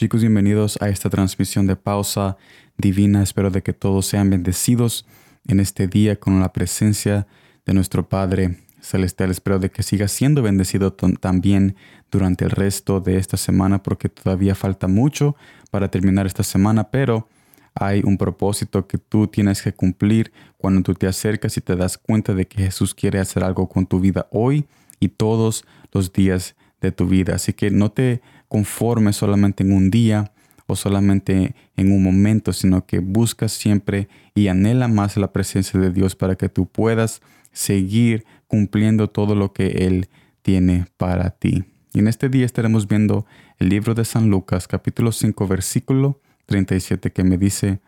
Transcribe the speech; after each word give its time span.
Chicos, 0.00 0.22
bienvenidos 0.22 0.78
a 0.80 0.88
esta 0.88 1.10
transmisión 1.10 1.66
de 1.66 1.76
pausa 1.76 2.38
divina. 2.78 3.22
Espero 3.22 3.50
de 3.50 3.62
que 3.62 3.74
todos 3.74 4.06
sean 4.06 4.30
bendecidos 4.30 5.04
en 5.46 5.60
este 5.60 5.88
día 5.88 6.18
con 6.18 6.40
la 6.40 6.54
presencia 6.54 7.26
de 7.66 7.74
nuestro 7.74 8.08
Padre 8.08 8.56
Celestial. 8.80 9.30
Espero 9.30 9.58
de 9.58 9.70
que 9.70 9.82
siga 9.82 10.08
siendo 10.08 10.40
bendecido 10.40 10.94
también 10.94 11.76
durante 12.10 12.46
el 12.46 12.50
resto 12.50 13.00
de 13.00 13.18
esta 13.18 13.36
semana 13.36 13.82
porque 13.82 14.08
todavía 14.08 14.54
falta 14.54 14.88
mucho 14.88 15.36
para 15.70 15.90
terminar 15.90 16.24
esta 16.24 16.44
semana, 16.44 16.84
pero 16.90 17.28
hay 17.74 18.00
un 18.02 18.16
propósito 18.16 18.86
que 18.86 18.96
tú 18.96 19.26
tienes 19.26 19.60
que 19.60 19.74
cumplir 19.74 20.32
cuando 20.56 20.80
tú 20.80 20.94
te 20.94 21.08
acercas 21.08 21.58
y 21.58 21.60
te 21.60 21.76
das 21.76 21.98
cuenta 21.98 22.32
de 22.32 22.46
que 22.46 22.62
Jesús 22.62 22.94
quiere 22.94 23.18
hacer 23.18 23.44
algo 23.44 23.68
con 23.68 23.84
tu 23.84 24.00
vida 24.00 24.28
hoy 24.30 24.64
y 24.98 25.08
todos 25.08 25.66
los 25.92 26.10
días 26.10 26.56
de 26.80 26.90
tu 26.90 27.06
vida. 27.06 27.34
Así 27.34 27.52
que 27.52 27.70
no 27.70 27.92
te 27.92 28.22
conformes 28.50 29.14
solamente 29.14 29.62
en 29.62 29.72
un 29.72 29.90
día 29.90 30.32
o 30.66 30.74
solamente 30.74 31.54
en 31.76 31.92
un 31.92 32.02
momento, 32.02 32.52
sino 32.52 32.84
que 32.84 32.98
buscas 32.98 33.52
siempre 33.52 34.08
y 34.34 34.48
anhela 34.48 34.88
más 34.88 35.16
la 35.16 35.32
presencia 35.32 35.78
de 35.78 35.90
Dios 35.90 36.16
para 36.16 36.34
que 36.34 36.48
tú 36.48 36.66
puedas 36.66 37.22
seguir 37.52 38.24
cumpliendo 38.48 39.08
todo 39.08 39.36
lo 39.36 39.52
que 39.52 39.86
Él 39.86 40.08
tiene 40.42 40.86
para 40.96 41.30
ti. 41.30 41.64
Y 41.94 42.00
en 42.00 42.08
este 42.08 42.28
día 42.28 42.44
estaremos 42.44 42.88
viendo 42.88 43.24
el 43.58 43.68
libro 43.68 43.94
de 43.94 44.04
San 44.04 44.30
Lucas, 44.30 44.66
capítulo 44.66 45.12
5, 45.12 45.46
versículo 45.46 46.20
37, 46.46 47.12
que 47.12 47.22
me 47.22 47.38
dice 47.38 47.78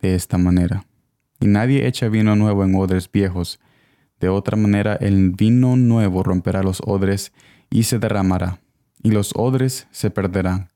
de 0.00 0.14
esta 0.14 0.38
manera. 0.38 0.86
Y 1.40 1.48
nadie 1.48 1.88
echa 1.88 2.08
vino 2.08 2.36
nuevo 2.36 2.62
en 2.62 2.76
odres 2.76 3.10
viejos. 3.10 3.58
De 4.20 4.28
otra 4.28 4.56
manera, 4.56 4.94
el 4.94 5.30
vino 5.30 5.76
nuevo 5.76 6.22
romperá 6.22 6.62
los 6.62 6.80
odres 6.86 7.32
y 7.70 7.82
se 7.84 7.98
derramará, 7.98 8.60
y 9.02 9.10
los 9.10 9.32
odres 9.34 9.86
se 9.90 10.10
perderán. 10.10 10.68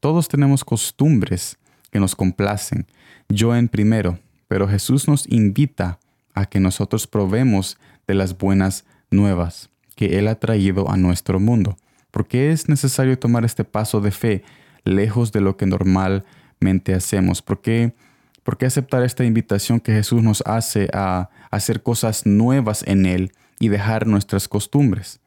Todos 0.00 0.28
tenemos 0.28 0.64
costumbres 0.64 1.58
que 1.90 2.00
nos 2.00 2.14
complacen, 2.14 2.86
yo 3.28 3.54
en 3.54 3.68
primero, 3.68 4.18
pero 4.48 4.68
Jesús 4.68 5.08
nos 5.08 5.26
invita 5.28 5.98
a 6.34 6.46
que 6.46 6.60
nosotros 6.60 7.06
probemos 7.06 7.78
de 8.06 8.14
las 8.14 8.36
buenas 8.38 8.84
nuevas 9.10 9.70
que 9.96 10.18
Él 10.18 10.28
ha 10.28 10.36
traído 10.36 10.90
a 10.90 10.96
nuestro 10.96 11.38
mundo. 11.40 11.76
Porque 12.10 12.50
es 12.50 12.68
necesario 12.68 13.18
tomar 13.18 13.44
este 13.44 13.64
paso 13.64 14.00
de 14.00 14.10
fe 14.10 14.42
lejos 14.84 15.32
de 15.32 15.40
lo 15.40 15.56
que 15.56 15.66
normalmente 15.66 16.94
hacemos? 16.94 17.42
¿Por 17.42 17.60
qué, 17.60 17.94
¿Por 18.42 18.58
qué 18.58 18.66
aceptar 18.66 19.02
esta 19.02 19.24
invitación 19.24 19.80
que 19.80 19.92
Jesús 19.92 20.22
nos 20.22 20.42
hace 20.46 20.88
a 20.92 21.30
hacer 21.50 21.82
cosas 21.82 22.26
nuevas 22.26 22.82
en 22.86 23.06
Él 23.06 23.32
y 23.58 23.68
dejar 23.68 24.06
nuestras 24.06 24.48
costumbres? 24.48 25.20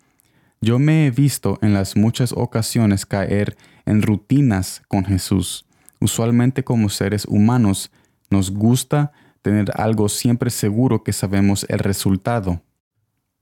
Yo 0.64 0.80
me 0.80 1.06
he 1.06 1.11
visto 1.11 1.59
en 1.61 1.73
las 1.73 1.97
muchas 1.97 2.31
ocasiones 2.31 3.06
caer 3.06 3.58
en 3.86 4.02
rutinas 4.02 4.81
con 4.88 5.03
Jesús. 5.03 5.66
Usualmente 6.00 6.64
como 6.64 6.88
seres 6.88 7.25
humanos 7.25 7.92
nos 8.30 8.50
gusta 8.50 9.11
tener 9.41 9.73
algo 9.75 10.08
siempre 10.08 10.50
seguro 10.50 11.03
que 11.03 11.11
sabemos 11.11 11.66
el 11.67 11.80
resultado. 11.80 12.61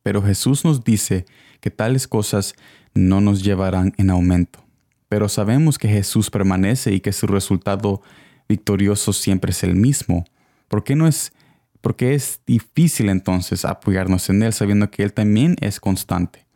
Pero 0.02 0.24
Jesús 0.24 0.66
nos 0.66 0.84
dice 0.84 1.28
que 1.60 1.70
tales 1.70 2.08
cosas 2.08 2.56
no 2.96 3.22
nos 3.22 3.44
llevarán 3.44 3.94
en 3.98 4.10
aumento. 4.10 4.66
Pero 5.08 5.30
sabemos 5.30 5.78
que 5.78 5.90
Jesús 5.90 6.32
permanece 6.32 6.92
y 6.92 7.02
que 7.02 7.14
su 7.14 7.28
resultado 7.28 8.02
victorioso 8.50 9.14
siempre 9.14 9.52
es 9.52 9.62
el 9.62 9.76
mismo. 9.76 10.26
¿Por 10.68 10.84
qué 10.84 10.96
no 10.96 11.08
es 11.08 11.34
porque 11.82 12.16
es 12.16 12.42
difícil 12.48 13.10
entonces 13.10 13.64
apoyarnos 13.64 14.28
en 14.32 14.42
Él 14.42 14.54
sabiendo 14.54 14.90
que 14.90 15.04
Él 15.04 15.14
también 15.14 15.56
es 15.62 15.80
constante? 15.80 16.48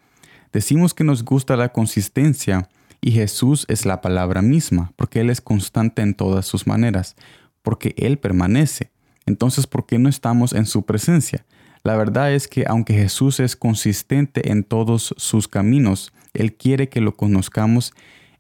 Decimos 0.56 0.94
que 0.94 1.04
nos 1.04 1.26
gusta 1.26 1.58
la 1.58 1.74
consistencia 1.74 2.70
y 3.02 3.12
Jesús 3.12 3.66
es 3.68 3.86
la 3.86 4.00
palabra 4.00 4.42
misma, 4.42 4.94
porque 4.96 5.20
Él 5.20 5.30
es 5.30 5.42
constante 5.42 6.02
en 6.02 6.14
todas 6.14 6.46
sus 6.46 6.66
maneras, 6.66 7.18
porque 7.62 7.94
Él 7.98 8.20
permanece. 8.20 8.90
Entonces, 9.26 9.68
¿por 9.68 9.86
qué 9.86 10.00
no 10.00 10.08
estamos 10.08 10.54
en 10.54 10.66
su 10.66 10.86
presencia? 10.86 11.46
La 11.84 11.98
verdad 11.98 12.32
es 12.32 12.48
que 12.48 12.64
aunque 12.70 12.94
Jesús 12.94 13.42
es 13.42 13.58
consistente 13.58 14.50
en 14.50 14.64
todos 14.64 15.14
sus 15.18 15.50
caminos, 15.50 16.14
Él 16.34 16.54
quiere 16.54 16.88
que 16.88 17.02
lo 17.02 17.18
conozcamos 17.18 17.92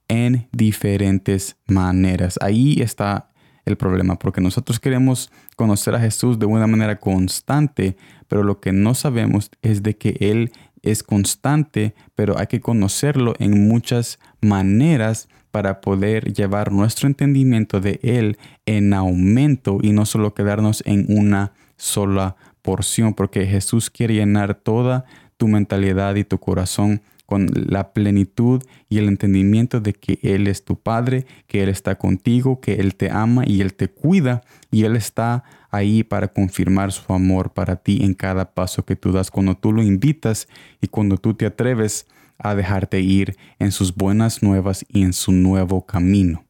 en 0.08 0.48
diferentes 0.54 1.58
maneras. 1.68 2.40
Ahí 2.42 2.82
está 2.82 3.30
el 3.66 3.76
problema, 3.76 4.18
porque 4.18 4.40
nosotros 4.40 4.80
queremos 4.80 5.32
conocer 5.58 5.94
a 5.96 6.00
Jesús 6.00 6.40
de 6.40 6.46
una 6.46 6.66
manera 6.66 6.98
constante, 6.98 7.98
pero 8.30 8.42
lo 8.42 8.62
que 8.62 8.72
no 8.72 8.94
sabemos 8.94 9.52
es 9.62 9.84
de 9.84 9.98
que 9.98 10.16
Él 10.22 10.54
es 10.86 11.04
constante, 11.04 11.94
pero 12.16 12.38
hay 12.38 12.48
que 12.48 12.62
conocerlo 12.62 13.34
en 13.40 13.68
muchas 13.68 14.20
maneras 14.42 15.28
para 15.52 15.82
poder 15.82 16.34
llevar 16.34 16.72
nuestro 16.72 17.08
entendimiento 17.08 17.80
de 17.80 18.00
Él 18.04 18.38
en 18.66 18.94
aumento 18.94 19.80
y 19.82 19.92
no 19.92 20.06
solo 20.06 20.34
quedarnos 20.34 20.84
en 20.86 21.06
una 21.10 21.54
sola 21.78 22.36
porción, 22.62 23.14
porque 23.14 23.46
Jesús 23.46 23.90
quiere 23.90 24.16
llenar 24.16 24.56
toda 24.56 25.06
tu 25.38 25.48
mentalidad 25.48 26.16
y 26.16 26.24
tu 26.24 26.40
corazón 26.40 27.02
con 27.26 27.50
la 27.54 27.94
plenitud 27.94 28.62
y 28.90 28.98
el 28.98 29.08
entendimiento 29.08 29.80
de 29.80 29.94
que 29.94 30.20
Él 30.22 30.48
es 30.48 30.64
tu 30.64 30.80
Padre, 30.80 31.26
que 31.48 31.64
Él 31.64 31.70
está 31.70 31.96
contigo, 31.96 32.62
que 32.62 32.76
Él 32.76 32.96
te 32.96 33.10
ama 33.10 33.44
y 33.46 33.62
Él 33.62 33.74
te 33.74 33.88
cuida 33.88 34.44
y 34.72 34.84
Él 34.84 34.96
está 34.96 35.44
ahí 35.72 36.04
para 36.04 36.28
confirmar 36.28 36.92
su 36.92 37.12
amor 37.14 37.54
para 37.54 37.78
ti 37.78 38.00
en 38.04 38.14
cada 38.14 38.54
paso 38.54 38.86
que 38.86 38.96
tú 38.96 39.12
das, 39.12 39.32
cuando 39.32 39.56
tú 39.56 39.72
lo 39.72 39.84
invitas 39.84 40.48
y 40.82 40.88
cuando 40.88 41.18
tú 41.18 41.34
te 41.34 41.46
atreves 41.46 42.08
a 42.38 42.56
dejarte 42.56 43.00
ir 43.02 43.36
en 43.60 43.72
sus 43.72 43.96
buenas 43.96 44.44
nuevas 44.44 44.86
y 44.90 45.04
en 45.04 45.14
su 45.14 45.32
nuevo 45.32 45.86
camino. 45.86 46.46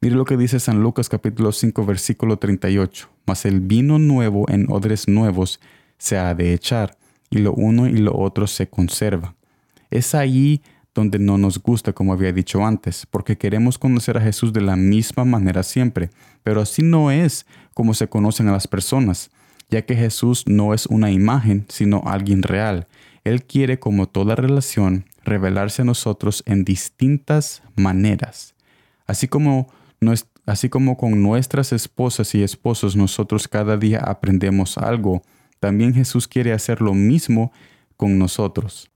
Mire 0.00 0.14
lo 0.14 0.24
que 0.24 0.36
dice 0.36 0.60
San 0.60 0.82
Lucas 0.82 1.08
capítulo 1.08 1.52
5 1.52 1.84
versículo 1.86 2.36
38. 2.36 3.08
Mas 3.26 3.44
el 3.44 3.60
vino 3.60 3.98
nuevo 3.98 4.46
en 4.48 4.70
odres 4.70 5.08
nuevos 5.08 5.58
se 5.98 6.18
ha 6.18 6.34
de 6.34 6.52
echar, 6.52 6.96
y 7.30 7.38
lo 7.38 7.52
uno 7.52 7.88
y 7.88 7.96
lo 7.96 8.16
otro 8.16 8.46
se 8.46 8.68
conserva. 8.68 9.34
Es 9.90 10.14
ahí 10.14 10.62
donde 10.96 11.18
no 11.18 11.38
nos 11.38 11.62
gusta, 11.62 11.92
como 11.92 12.12
había 12.12 12.32
dicho 12.32 12.64
antes, 12.64 13.06
porque 13.10 13.36
queremos 13.36 13.78
conocer 13.78 14.16
a 14.16 14.20
Jesús 14.22 14.52
de 14.52 14.62
la 14.62 14.76
misma 14.76 15.24
manera 15.24 15.62
siempre, 15.62 16.10
pero 16.42 16.60
así 16.60 16.82
no 16.82 17.10
es 17.10 17.46
como 17.74 17.94
se 17.94 18.08
conocen 18.08 18.48
a 18.48 18.52
las 18.52 18.66
personas, 18.66 19.30
ya 19.68 19.82
que 19.82 19.94
Jesús 19.94 20.44
no 20.46 20.72
es 20.72 20.86
una 20.86 21.10
imagen, 21.10 21.66
sino 21.68 22.02
alguien 22.06 22.42
real. 22.42 22.88
Él 23.24 23.44
quiere, 23.44 23.78
como 23.78 24.08
toda 24.08 24.36
relación, 24.36 25.04
revelarse 25.22 25.82
a 25.82 25.84
nosotros 25.84 26.42
en 26.46 26.64
distintas 26.64 27.62
maneras. 27.74 28.54
Así 29.06 29.28
como, 29.28 29.68
así 30.46 30.68
como 30.68 30.96
con 30.96 31.22
nuestras 31.22 31.72
esposas 31.72 32.34
y 32.34 32.42
esposos 32.42 32.96
nosotros 32.96 33.48
cada 33.48 33.76
día 33.76 34.00
aprendemos 34.00 34.78
algo, 34.78 35.22
también 35.60 35.92
Jesús 35.92 36.26
quiere 36.26 36.52
hacer 36.52 36.80
lo 36.80 36.94
mismo 36.94 37.52
con 37.96 38.18
nosotros 38.18 38.90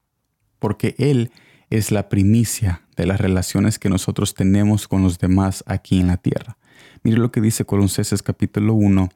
porque 0.61 0.95
Él 0.99 1.33
es 1.71 1.91
la 1.91 2.09
primicia 2.09 2.83
de 2.97 3.07
las 3.07 3.21
relaciones 3.21 3.79
que 3.79 3.89
nosotros 3.89 4.35
tenemos 4.35 4.87
con 4.87 5.03
los 5.03 5.19
demás 5.19 5.65
aquí 5.67 6.01
en 6.01 6.09
la 6.09 6.17
tierra. 6.17 6.57
Mire 7.03 7.19
lo 7.19 7.33
que 7.33 7.41
dice 7.41 7.65
Colosenses 7.65 8.23
capítulo 8.23 8.75
1, 8.75 9.09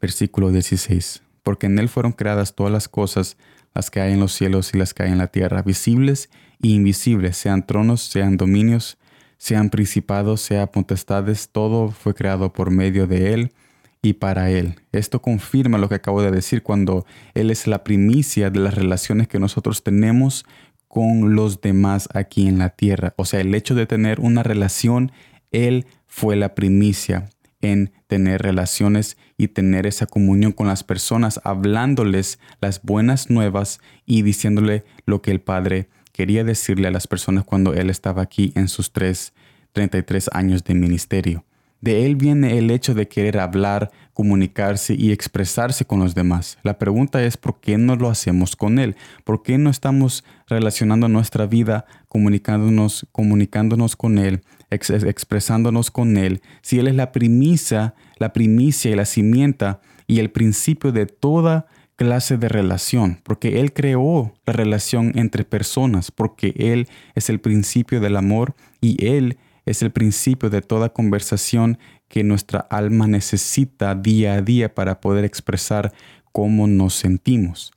versículo 0.00 0.50
16. 0.50 1.22
Porque 1.42 1.66
en 1.66 1.78
Él 1.78 1.88
fueron 1.88 2.12
creadas 2.12 2.54
todas 2.54 2.72
las 2.72 2.88
cosas, 2.88 3.36
las 3.74 3.90
que 3.90 4.00
hay 4.00 4.14
en 4.14 4.20
los 4.20 4.32
cielos 4.32 4.72
y 4.74 4.78
las 4.78 4.94
que 4.94 5.04
hay 5.04 5.12
en 5.12 5.18
la 5.18 5.28
tierra, 5.28 5.62
visibles 5.62 6.30
e 6.62 6.68
invisibles, 6.68 7.36
sean 7.36 7.66
tronos, 7.66 8.02
sean 8.02 8.36
dominios, 8.36 8.98
sean 9.38 9.68
principados, 9.68 10.40
sean 10.40 10.68
potestades, 10.68 11.50
todo 11.50 11.90
fue 11.90 12.14
creado 12.14 12.52
por 12.52 12.70
medio 12.70 13.06
de 13.06 13.34
Él 13.34 13.52
y 14.00 14.14
para 14.14 14.50
Él. 14.50 14.76
Esto 14.92 15.20
confirma 15.20 15.78
lo 15.78 15.88
que 15.88 15.96
acabo 15.96 16.22
de 16.22 16.30
decir 16.30 16.62
cuando 16.62 17.04
Él 17.34 17.50
es 17.50 17.66
la 17.66 17.84
primicia 17.84 18.50
de 18.50 18.60
las 18.60 18.74
relaciones 18.74 19.28
que 19.28 19.38
nosotros 19.38 19.82
tenemos 19.82 20.46
con 20.96 21.34
los 21.34 21.60
demás 21.60 22.08
aquí 22.14 22.48
en 22.48 22.56
la 22.56 22.70
tierra. 22.70 23.12
O 23.18 23.26
sea, 23.26 23.42
el 23.42 23.54
hecho 23.54 23.74
de 23.74 23.84
tener 23.84 24.18
una 24.18 24.42
relación, 24.42 25.12
Él 25.52 25.84
fue 26.06 26.36
la 26.36 26.54
primicia 26.54 27.28
en 27.60 27.92
tener 28.06 28.40
relaciones 28.40 29.18
y 29.36 29.48
tener 29.48 29.86
esa 29.86 30.06
comunión 30.06 30.52
con 30.52 30.68
las 30.68 30.84
personas, 30.84 31.38
hablándoles 31.44 32.38
las 32.62 32.80
buenas 32.80 33.28
nuevas 33.28 33.78
y 34.06 34.22
diciéndole 34.22 34.86
lo 35.04 35.20
que 35.20 35.32
el 35.32 35.42
Padre 35.42 35.90
quería 36.12 36.44
decirle 36.44 36.88
a 36.88 36.92
las 36.92 37.06
personas 37.06 37.44
cuando 37.44 37.74
Él 37.74 37.90
estaba 37.90 38.22
aquí 38.22 38.52
en 38.54 38.66
sus 38.66 38.90
tres, 38.90 39.34
33 39.72 40.30
años 40.32 40.64
de 40.64 40.76
ministerio. 40.76 41.44
De 41.80 42.06
él 42.06 42.16
viene 42.16 42.58
el 42.58 42.70
hecho 42.70 42.94
de 42.94 43.08
querer 43.08 43.38
hablar, 43.38 43.90
comunicarse 44.12 44.94
y 44.94 45.12
expresarse 45.12 45.84
con 45.84 46.00
los 46.00 46.14
demás. 46.14 46.58
La 46.62 46.78
pregunta 46.78 47.22
es 47.22 47.36
por 47.36 47.60
qué 47.60 47.78
no 47.78 47.96
lo 47.96 48.08
hacemos 48.08 48.56
con 48.56 48.78
él, 48.78 48.96
por 49.24 49.42
qué 49.42 49.58
no 49.58 49.70
estamos 49.70 50.24
relacionando 50.48 51.08
nuestra 51.08 51.46
vida, 51.46 51.84
comunicándonos, 52.08 53.06
comunicándonos 53.12 53.94
con 53.94 54.18
él, 54.18 54.42
expresándonos 54.70 55.90
con 55.90 56.16
él, 56.16 56.40
si 56.62 56.78
él 56.78 56.88
es 56.88 56.94
la 56.94 57.12
primicia, 57.12 57.94
la 58.18 58.32
primicia 58.32 58.90
y 58.90 58.96
la 58.96 59.04
cimienta 59.04 59.80
y 60.06 60.20
el 60.20 60.30
principio 60.30 60.92
de 60.92 61.06
toda 61.06 61.66
clase 61.96 62.36
de 62.36 62.48
relación, 62.48 63.20
porque 63.22 63.60
Él 63.60 63.72
creó 63.72 64.34
la 64.44 64.52
relación 64.52 65.12
entre 65.16 65.44
personas, 65.44 66.10
porque 66.10 66.54
Él 66.56 66.88
es 67.14 67.30
el 67.30 67.40
principio 67.40 68.00
del 68.00 68.16
amor 68.16 68.54
y 68.80 69.04
Él 69.04 69.38
es 69.66 69.82
el 69.82 69.90
principio 69.90 70.48
de 70.48 70.62
toda 70.62 70.92
conversación 70.92 71.78
que 72.08 72.22
nuestra 72.22 72.60
alma 72.60 73.06
necesita 73.06 73.94
día 73.94 74.34
a 74.34 74.42
día 74.42 74.74
para 74.74 75.00
poder 75.00 75.24
expresar 75.24 75.92
cómo 76.32 76.66
nos 76.68 76.94
sentimos. 76.94 77.72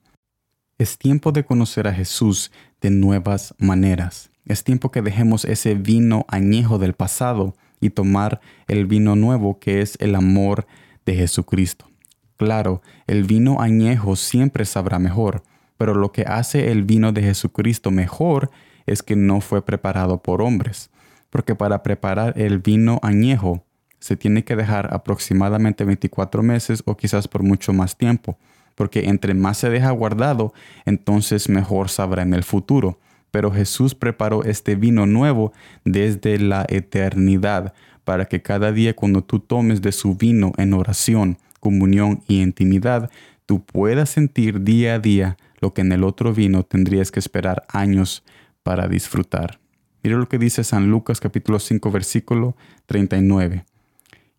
Es 0.78 0.98
tiempo 0.98 1.32
de 1.32 1.44
conocer 1.44 1.88
a 1.88 1.94
Jesús 1.94 2.52
de 2.80 2.92
nuevas 2.92 3.54
maneras. 3.58 4.30
Es 4.46 4.64
tiempo 4.64 4.92
que 4.92 5.02
dejemos 5.02 5.46
ese 5.46 5.74
vino 5.74 6.26
añejo 6.30 6.78
del 6.78 6.94
pasado 6.94 7.56
y 7.82 7.90
tomar 7.90 8.40
el 8.68 8.86
vino 8.86 9.16
nuevo 9.16 9.60
que 9.60 9.82
es 9.82 9.98
el 10.00 10.16
amor 10.16 10.68
de 11.06 11.16
Jesucristo. 11.16 11.90
Claro, 12.38 12.82
el 13.08 13.26
vino 13.26 13.62
añejo 13.62 14.16
siempre 14.16 14.64
sabrá 14.64 15.00
mejor, 15.00 15.44
pero 15.78 15.94
lo 15.94 16.12
que 16.12 16.22
hace 16.24 16.72
el 16.72 16.84
vino 16.84 17.12
de 17.12 17.24
Jesucristo 17.24 17.92
mejor 17.92 18.52
es 18.86 19.04
que 19.04 19.16
no 19.16 19.42
fue 19.42 19.66
preparado 19.66 20.22
por 20.22 20.42
hombres, 20.42 20.90
porque 21.30 21.56
para 21.56 21.84
preparar 21.84 22.34
el 22.38 22.60
vino 22.60 23.00
añejo 23.04 23.64
se 24.00 24.16
tiene 24.16 24.44
que 24.44 24.56
dejar 24.56 24.94
aproximadamente 24.94 25.84
24 25.84 26.42
meses 26.42 26.82
o 26.86 26.96
quizás 26.96 27.28
por 27.28 27.44
mucho 27.44 27.74
más 27.74 27.98
tiempo, 27.98 28.38
porque 28.76 29.10
entre 29.10 29.34
más 29.34 29.58
se 29.58 29.70
deja 29.70 29.92
guardado, 29.92 30.54
entonces 30.86 31.50
mejor 31.50 31.90
sabrá 31.90 32.24
en 32.24 32.34
el 32.34 32.44
futuro. 32.44 33.00
Pero 33.32 33.52
Jesús 33.52 33.94
preparó 33.94 34.44
este 34.44 34.76
vino 34.76 35.06
nuevo 35.06 35.54
desde 35.86 36.40
la 36.40 36.66
eternidad, 36.68 37.74
para 38.04 38.26
que 38.26 38.42
cada 38.42 38.72
día 38.72 38.96
cuando 38.96 39.24
tú 39.24 39.40
tomes 39.40 39.82
de 39.82 39.92
su 39.92 40.16
vino 40.16 40.54
en 40.58 40.74
oración, 40.74 41.38
comunión 41.60 42.24
y 42.28 42.42
intimidad, 42.42 43.12
tú 43.46 43.64
puedas 43.64 44.10
sentir 44.10 44.64
día 44.64 44.96
a 44.96 45.00
día 45.00 45.38
lo 45.60 45.74
que 45.74 45.82
en 45.82 45.92
el 45.92 46.04
otro 46.04 46.34
vino 46.34 46.64
tendrías 46.64 47.12
que 47.12 47.20
esperar 47.20 47.66
años 47.68 48.24
para 48.64 48.88
disfrutar. 48.88 49.60
Mira 50.02 50.18
lo 50.18 50.30
que 50.30 50.38
dice 50.38 50.64
San 50.64 50.90
Lucas 50.90 51.20
capítulo 51.20 51.60
5 51.60 51.92
versículo 51.92 52.56
39. 52.86 53.66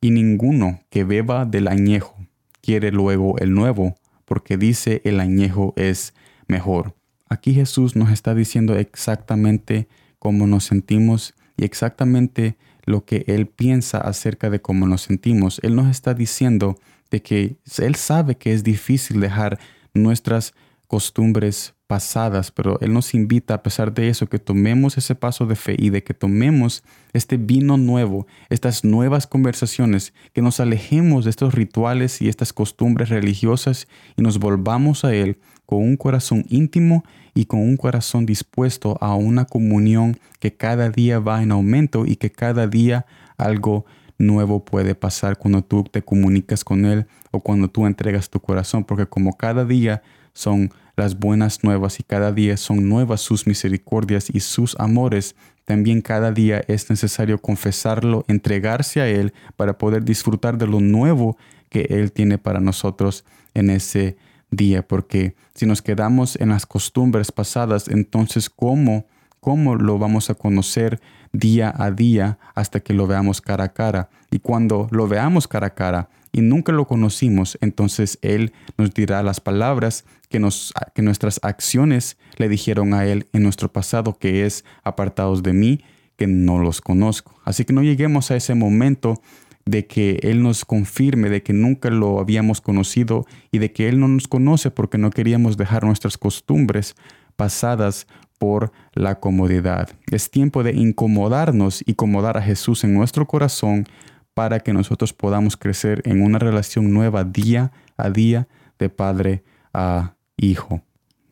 Y 0.01 0.11
ninguno 0.11 0.81
que 0.89 1.05
beba 1.05 1.45
del 1.45 1.69
añejo 1.69 2.17
quiere 2.63 2.91
luego 2.93 3.37
el 3.39 3.53
nuevo, 3.53 3.97
porque 4.25 4.57
dice 4.57 5.03
el 5.05 5.21
añejo 5.21 5.75
es 5.77 6.15
mejor. 6.47 6.95
Aquí 7.29 7.53
Jesús 7.53 7.95
nos 7.95 8.11
está 8.11 8.35
diciendo 8.35 8.75
exactamente 8.77 9.87
cómo 10.19 10.47
nos 10.47 10.65
sentimos 10.65 11.35
y 11.59 11.65
exactamente 11.65 12.57
lo 12.87 13.05
que 13.05 13.25
Él 13.27 13.47
piensa 13.47 13.99
acerca 13.99 14.49
de 14.49 14.63
cómo 14.63 14.87
nos 14.87 15.03
sentimos. 15.03 15.61
Él 15.63 15.77
nos 15.77 15.91
está 15.91 16.15
diciendo 16.15 16.79
de 17.11 17.21
que 17.21 17.57
Él 17.79 17.97
sabe 17.97 18.37
que 18.37 18.55
es 18.55 18.65
difícil 18.65 19.21
dejar 19.21 19.59
nuestras 19.93 20.55
costumbres 20.91 21.77
pasadas, 21.87 22.51
pero 22.51 22.77
Él 22.81 22.93
nos 22.93 23.15
invita 23.15 23.55
a 23.55 23.63
pesar 23.63 23.95
de 23.95 24.09
eso 24.09 24.27
que 24.27 24.41
tomemos 24.41 24.99
ese 24.99 25.15
paso 25.15 25.47
de 25.47 25.55
fe 25.55 25.77
y 25.79 25.91
de 25.91 26.03
que 26.03 26.15
tomemos 26.15 26.83
este 27.13 27.37
vino 27.37 27.77
nuevo, 27.77 28.27
estas 28.49 28.83
nuevas 28.83 29.29
conversaciones, 29.29 30.13
que 30.33 30.43
nos 30.43 30.59
alejemos 30.59 31.23
de 31.23 31.31
estos 31.31 31.55
rituales 31.55 32.21
y 32.21 32.29
estas 32.29 32.53
costumbres 32.53 33.09
religiosas 33.09 33.87
y 34.17 34.23
nos 34.23 34.41
volvamos 34.41 35.05
a 35.05 35.15
Él 35.15 35.39
con 35.65 35.79
un 35.79 35.97
corazón 35.97 36.45
íntimo 36.49 37.05
y 37.35 37.45
con 37.45 37.61
un 37.61 37.77
corazón 37.77 38.27
dispuesto 38.27 38.99
a 39.01 39.15
una 39.15 39.45
comunión 39.45 40.19
que 40.41 40.57
cada 40.57 40.91
día 40.91 41.21
va 41.21 41.41
en 41.41 41.53
aumento 41.53 42.05
y 42.05 42.17
que 42.17 42.33
cada 42.33 42.67
día 42.67 43.07
algo 43.39 43.87
nuevo 44.19 44.65
puede 44.65 44.97
pasar 44.97 45.39
cuando 45.39 45.63
tú 45.63 45.85
te 45.85 46.03
comunicas 46.03 46.65
con 46.65 46.85
Él 46.85 47.07
o 47.31 47.39
cuando 47.39 47.69
tú 47.69 47.87
entregas 47.87 48.29
tu 48.29 48.41
corazón, 48.41 48.83
porque 48.83 49.07
como 49.07 49.37
cada 49.37 49.65
día 49.65 50.03
son 50.33 50.73
las 50.97 51.19
buenas 51.19 51.65
nuevas 51.65 51.99
y 52.01 52.03
cada 52.03 52.33
día 52.33 52.57
son 52.57 52.89
nuevas 52.89 53.21
sus 53.21 53.47
misericordias 53.47 54.29
y 54.31 54.41
sus 54.41 54.79
amores, 54.79 55.35
también 55.65 56.03
cada 56.03 56.33
día 56.33 56.63
es 56.67 56.91
necesario 56.91 57.41
confesarlo, 57.41 58.25
entregarse 58.29 59.01
a 59.01 59.09
Él 59.09 59.33
para 59.57 59.79
poder 59.79 60.05
disfrutar 60.05 60.59
de 60.59 60.67
lo 60.67 60.81
nuevo 60.81 61.37
que 61.69 61.87
Él 61.91 62.13
tiene 62.13 62.39
para 62.39 62.61
nosotros 62.61 63.25
en 63.55 63.71
ese 63.71 64.17
día, 64.51 64.87
porque 64.87 65.35
si 65.55 65.67
nos 65.67 65.81
quedamos 65.81 66.37
en 66.41 66.49
las 66.49 66.67
costumbres 66.67 67.31
pasadas, 67.31 67.89
entonces 67.89 68.51
¿cómo, 68.51 69.07
cómo 69.41 69.77
lo 69.77 69.99
vamos 69.99 70.31
a 70.31 70.35
conocer 70.35 71.01
día 71.33 71.75
a 71.77 71.91
día 71.91 72.39
hasta 72.55 72.81
que 72.81 72.95
lo 72.95 73.07
veamos 73.07 73.41
cara 73.41 73.65
a 73.65 73.73
cara? 73.73 74.11
Y 74.31 74.39
cuando 74.39 74.89
lo 74.91 75.09
veamos 75.09 75.49
cara 75.49 75.69
a 75.69 75.75
cara, 75.75 76.09
y 76.33 76.43
nunca 76.43 76.73
lo 76.73 76.87
conocimos, 76.87 77.59
entonces 77.61 78.19
Él 78.23 78.53
nos 78.79 78.95
dirá 78.95 79.23
las 79.23 79.41
palabras 79.41 80.05
que, 80.29 80.39
nos, 80.39 80.73
que 80.95 81.03
nuestras 81.03 81.41
acciones 81.43 82.17
le 82.37 82.49
dijeron 82.49 82.95
a 82.95 83.05
Él 83.05 83.27
en 83.33 83.43
nuestro 83.43 83.73
pasado, 83.73 84.17
que 84.19 84.47
es 84.47 84.65
apartados 84.85 85.43
de 85.43 85.53
mí, 85.53 85.81
que 86.17 86.27
no 86.27 86.59
los 86.59 86.81
conozco. 86.81 87.35
Así 87.45 87.65
que 87.65 87.73
no 87.73 87.83
lleguemos 87.83 88.31
a 88.31 88.37
ese 88.37 88.55
momento 88.55 89.21
de 89.65 89.87
que 89.87 90.21
Él 90.23 90.43
nos 90.43 90.65
confirme 90.65 91.31
de 91.31 91.43
que 91.43 91.53
nunca 91.53 91.91
lo 91.91 92.21
habíamos 92.21 92.61
conocido 92.61 93.27
y 93.51 93.59
de 93.59 93.73
que 93.73 93.89
Él 93.89 93.99
no 93.99 94.07
nos 94.07 94.29
conoce 94.29 94.71
porque 94.71 94.99
no 94.99 95.11
queríamos 95.11 95.57
dejar 95.57 95.85
nuestras 95.85 96.17
costumbres 96.17 96.95
pasadas 97.37 98.07
por 98.41 98.73
la 98.95 99.21
comodidad. 99.21 99.91
Es 100.11 100.31
tiempo 100.31 100.63
de 100.63 100.73
incomodarnos 100.73 101.83
y 101.87 101.93
acomodar 101.93 102.39
a 102.39 102.43
Jesús 102.43 102.85
en 102.85 102.95
nuestro 102.95 103.27
corazón 103.27 103.87
para 104.33 104.61
que 104.61 104.73
nosotros 104.73 105.13
podamos 105.13 105.59
crecer 105.59 106.01
en 106.07 106.23
una 106.23 106.39
relación 106.39 106.91
nueva 106.91 107.23
día 107.23 107.71
a 107.99 108.09
día 108.09 108.49
de 108.79 108.89
padre 108.89 109.45
a 109.75 110.15
hijo. 110.39 110.81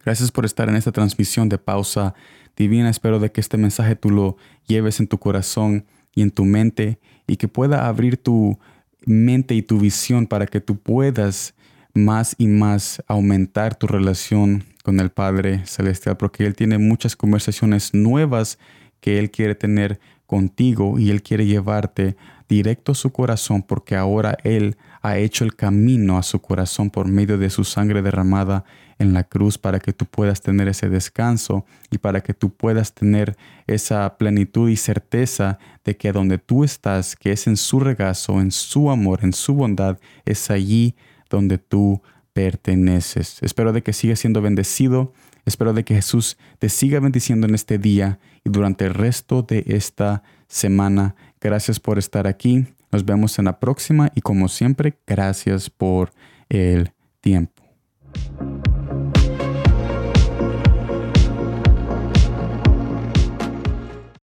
Gracias 0.04 0.30
por 0.30 0.44
estar 0.44 0.68
en 0.68 0.76
esta 0.76 0.92
transmisión 0.92 1.48
de 1.48 1.56
pausa 1.56 2.12
divina. 2.54 2.90
Espero 2.90 3.18
de 3.18 3.32
que 3.32 3.40
este 3.40 3.56
mensaje 3.56 3.96
tú 3.96 4.10
lo 4.10 4.36
lleves 4.66 5.00
en 5.00 5.08
tu 5.08 5.16
corazón 5.16 5.86
y 6.14 6.20
en 6.20 6.30
tu 6.30 6.44
mente 6.44 6.98
y 7.26 7.38
que 7.38 7.48
pueda 7.48 7.88
abrir 7.88 8.18
tu 8.18 8.58
mente 9.06 9.54
y 9.54 9.62
tu 9.62 9.78
visión 9.78 10.26
para 10.26 10.46
que 10.46 10.60
tú 10.60 10.76
puedas 10.76 11.54
más 11.94 12.34
y 12.38 12.46
más 12.46 13.02
aumentar 13.06 13.74
tu 13.74 13.86
relación 13.86 14.64
con 14.82 15.00
el 15.00 15.10
Padre 15.10 15.66
Celestial, 15.66 16.16
porque 16.16 16.46
Él 16.46 16.54
tiene 16.54 16.78
muchas 16.78 17.16
conversaciones 17.16 17.94
nuevas 17.94 18.58
que 19.00 19.18
Él 19.18 19.30
quiere 19.30 19.54
tener 19.54 20.00
contigo 20.26 20.98
y 20.98 21.10
Él 21.10 21.22
quiere 21.22 21.46
llevarte 21.46 22.16
directo 22.48 22.92
a 22.92 22.94
su 22.94 23.10
corazón 23.10 23.62
porque 23.62 23.96
ahora 23.96 24.36
Él 24.44 24.76
ha 25.02 25.18
hecho 25.18 25.44
el 25.44 25.54
camino 25.54 26.18
a 26.18 26.22
su 26.22 26.40
corazón 26.40 26.90
por 26.90 27.06
medio 27.06 27.38
de 27.38 27.50
su 27.50 27.64
sangre 27.64 28.02
derramada 28.02 28.64
en 28.98 29.12
la 29.12 29.24
cruz 29.24 29.58
para 29.58 29.78
que 29.78 29.92
tú 29.92 30.06
puedas 30.06 30.40
tener 30.40 30.68
ese 30.68 30.88
descanso 30.88 31.64
y 31.90 31.98
para 31.98 32.20
que 32.20 32.34
tú 32.34 32.50
puedas 32.50 32.94
tener 32.94 33.36
esa 33.66 34.16
plenitud 34.16 34.68
y 34.68 34.76
certeza 34.76 35.58
de 35.84 35.96
que 35.96 36.12
donde 36.12 36.38
tú 36.38 36.64
estás, 36.64 37.14
que 37.14 37.32
es 37.32 37.46
en 37.46 37.56
su 37.56 37.80
regazo, 37.80 38.40
en 38.40 38.50
su 38.50 38.90
amor, 38.90 39.20
en 39.22 39.32
su 39.32 39.54
bondad, 39.54 39.98
es 40.24 40.50
allí 40.50 40.96
donde 41.30 41.58
tú 41.58 42.02
perteneces. 42.32 43.38
Espero 43.42 43.72
de 43.72 43.82
que 43.82 43.92
sigas 43.92 44.20
siendo 44.20 44.40
bendecido 44.40 45.12
Espero 45.48 45.72
de 45.72 45.82
que 45.82 45.94
Jesús 45.94 46.36
te 46.58 46.68
siga 46.68 47.00
bendiciendo 47.00 47.46
en 47.46 47.54
este 47.54 47.78
día 47.78 48.18
y 48.44 48.50
durante 48.50 48.84
el 48.84 48.92
resto 48.92 49.42
de 49.42 49.64
esta 49.66 50.22
semana. 50.46 51.16
Gracias 51.40 51.80
por 51.80 51.98
estar 51.98 52.26
aquí. 52.26 52.66
Nos 52.92 53.06
vemos 53.06 53.38
en 53.38 53.46
la 53.46 53.58
próxima 53.58 54.12
y 54.14 54.20
como 54.20 54.48
siempre, 54.48 54.98
gracias 55.06 55.70
por 55.70 56.10
el 56.50 56.92
tiempo. 57.22 57.62